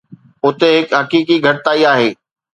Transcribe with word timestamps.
اتي 0.45 0.69
هڪ 0.79 0.87
حقيقي 0.99 1.35
گهٽتائي 1.45 1.81
آهي. 1.93 2.09